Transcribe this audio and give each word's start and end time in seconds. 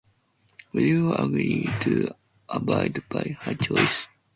Will 0.73 0.81
you 0.81 1.13
agree 1.13 1.69
to 1.81 2.15
abide 2.49 3.03
by 3.09 3.37
her 3.41 3.53
choice? 3.53 4.07